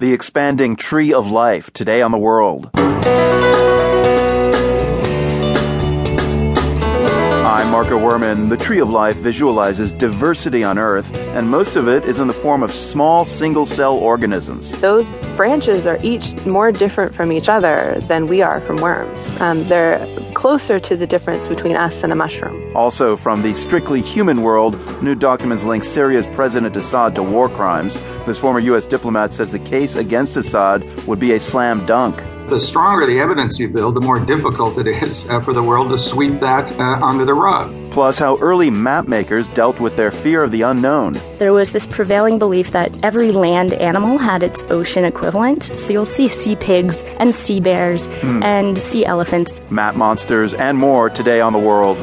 [0.00, 2.70] The expanding tree of life today on the world.
[7.58, 8.48] I'm Marco Werman.
[8.50, 12.32] The Tree of Life visualizes diversity on Earth, and most of it is in the
[12.32, 14.70] form of small single cell organisms.
[14.80, 19.40] Those branches are each more different from each other than we are from worms.
[19.40, 19.98] Um, they're
[20.34, 22.76] closer to the difference between us and a mushroom.
[22.76, 27.98] Also, from the strictly human world, new documents link Syria's President Assad to war crimes.
[28.24, 28.84] This former U.S.
[28.84, 32.22] diplomat says the case against Assad would be a slam dunk.
[32.48, 35.90] The stronger the evidence you build, the more difficult it is uh, for the world
[35.90, 37.90] to sweep that uh, under the rug.
[37.90, 41.20] Plus, how early map makers dealt with their fear of the unknown.
[41.38, 45.64] There was this prevailing belief that every land animal had its ocean equivalent.
[45.78, 48.42] So you'll see sea pigs and sea bears Hmm.
[48.42, 49.60] and sea elephants.
[49.70, 51.98] Map monsters and more today on the world.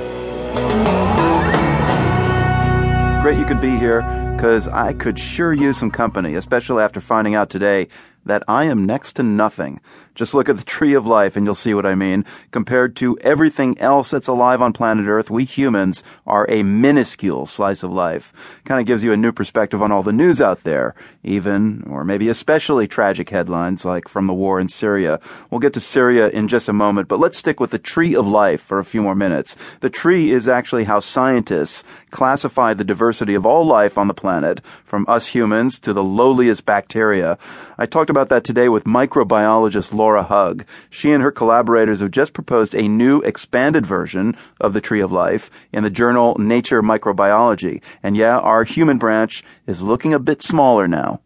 [3.24, 4.04] Great you could be here,
[4.36, 7.88] because I could sure use some company, especially after finding out today
[8.26, 9.80] that I am next to nothing.
[10.16, 12.24] Just look at the tree of life and you'll see what I mean.
[12.52, 17.84] Compared to everything else that's alive on planet Earth, we humans are a minuscule slice
[17.84, 18.32] of life.
[18.64, 22.06] Kind of gives you a new perspective on all the news out there, even, or
[22.06, 25.20] maybe especially tragic headlines like from the war in Syria.
[25.50, 28.26] We'll get to Syria in just a moment, but let's stick with the tree of
[28.26, 29.58] life for a few more minutes.
[29.82, 34.62] The tree is actually how scientists classify the diversity of all life on the planet,
[34.86, 37.38] from us humans to the lowliest bacteria.
[37.78, 40.64] I talked about that today with microbiologist Laura Hug.
[40.90, 45.12] She and her collaborators have just proposed a new expanded version of the Tree of
[45.12, 47.82] Life in the journal Nature Microbiology.
[48.02, 51.20] And yeah, our human branch is looking a bit smaller now.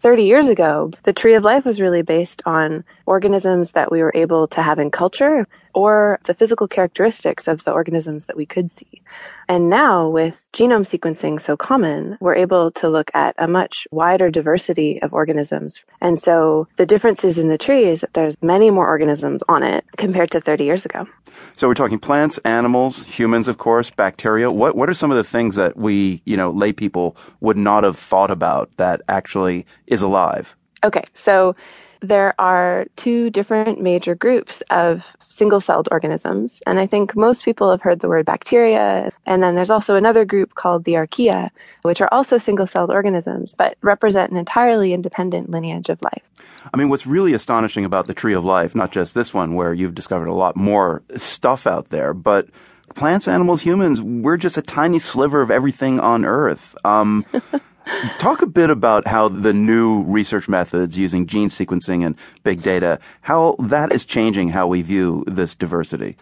[0.00, 4.12] 30 years ago, the tree of life was really based on organisms that we were
[4.14, 8.70] able to have in culture or the physical characteristics of the organisms that we could
[8.70, 9.02] see.
[9.46, 14.30] And now, with genome sequencing so common, we're able to look at a much wider
[14.30, 15.84] diversity of organisms.
[16.00, 19.84] And so the differences in the tree is that there's many more organisms on it
[19.98, 21.06] compared to 30 years ago.
[21.56, 24.50] So we're talking plants, animals, humans, of course, bacteria.
[24.50, 27.84] What what are some of the things that we, you know, lay people would not
[27.84, 30.56] have thought about that actually is alive?
[30.82, 31.54] Okay, so
[32.00, 36.62] there are two different major groups of single celled organisms.
[36.66, 39.12] And I think most people have heard the word bacteria.
[39.26, 41.50] And then there's also another group called the archaea,
[41.82, 46.22] which are also single celled organisms, but represent an entirely independent lineage of life.
[46.72, 49.72] I mean, what's really astonishing about the tree of life, not just this one where
[49.72, 52.48] you've discovered a lot more stuff out there, but
[52.94, 56.74] plants, animals, humans, we're just a tiny sliver of everything on Earth.
[56.84, 57.24] Um,
[58.18, 62.98] talk a bit about how the new research methods using gene sequencing and big data,
[63.22, 66.16] how that is changing how we view this diversity.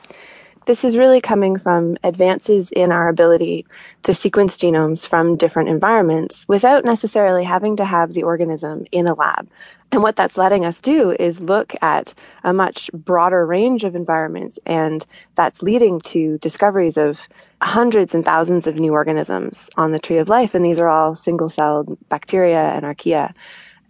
[0.66, 3.66] This is really coming from advances in our ability
[4.04, 9.12] to sequence genomes from different environments without necessarily having to have the organism in a
[9.12, 9.46] lab.
[9.92, 14.58] And what that's letting us do is look at a much broader range of environments,
[14.64, 15.04] and
[15.34, 17.28] that's leading to discoveries of
[17.60, 20.54] hundreds and thousands of new organisms on the tree of life.
[20.54, 23.34] And these are all single celled bacteria and archaea.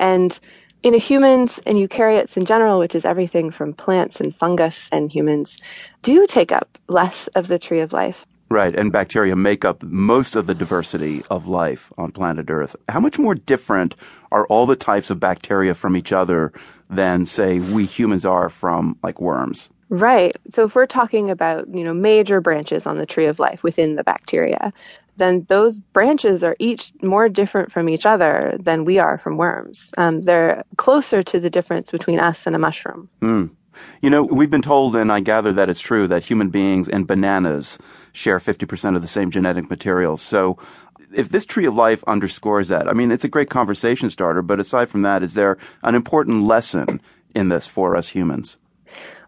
[0.01, 0.39] And
[0.85, 5.57] in humans and eukaryotes in general, which is everything from plants and fungus and humans,
[6.03, 8.27] do take up less of the tree of life.
[8.51, 12.77] Right, and bacteria make up most of the diversity of life on planet Earth.
[12.91, 13.95] How much more different
[14.31, 16.53] are all the types of bacteria from each other
[16.91, 19.71] than, say, we humans are from like worms?
[19.95, 20.35] Right.
[20.49, 23.95] So if we're talking about, you know, major branches on the tree of life within
[23.95, 24.73] the bacteria,
[25.19, 29.93] then those branches are each more different from each other than we are from worms.
[29.97, 33.09] Um, they're closer to the difference between us and a mushroom.
[33.23, 33.51] Mm.
[34.03, 37.07] You know, we've been told, and I gather that it's true, that human beings and
[37.07, 37.79] bananas
[38.13, 40.17] share 50% of the same genetic material.
[40.17, 40.59] So
[41.15, 44.59] if this tree of life underscores that, I mean, it's a great conversation starter, but
[44.59, 47.01] aside from that, is there an important lesson
[47.33, 48.57] in this for us humans?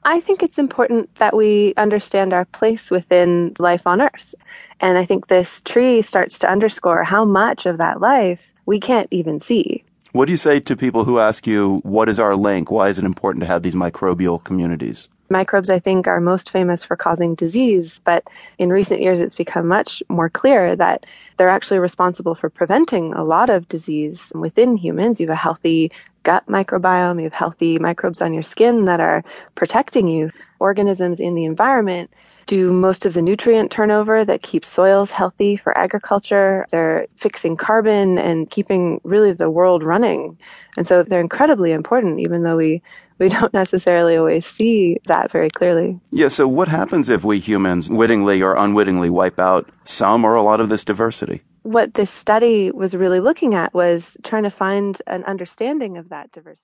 [0.08, 4.36] I think it's important that we understand our place within life on Earth.
[4.80, 9.08] And I think this tree starts to underscore how much of that life we can't
[9.10, 9.82] even see.
[10.12, 12.70] What do you say to people who ask you, what is our link?
[12.70, 15.08] Why is it important to have these microbial communities?
[15.28, 18.28] Microbes, I think, are most famous for causing disease, but
[18.58, 21.04] in recent years it's become much more clear that
[21.36, 25.18] they're actually responsible for preventing a lot of disease within humans.
[25.18, 25.90] You have a healthy
[26.26, 29.22] gut microbiome, you have healthy microbes on your skin that are
[29.54, 30.32] protecting you.
[30.58, 32.10] Organisms in the environment
[32.46, 36.66] do most of the nutrient turnover that keeps soils healthy for agriculture.
[36.72, 40.36] They're fixing carbon and keeping really the world running.
[40.76, 42.82] And so they're incredibly important, even though we,
[43.18, 46.00] we don't necessarily always see that very clearly.
[46.10, 50.42] Yeah, so what happens if we humans wittingly or unwittingly wipe out some or a
[50.42, 51.42] lot of this diversity?
[51.66, 56.32] What this study was really looking at was trying to find an understanding of that
[56.32, 56.54] diversity.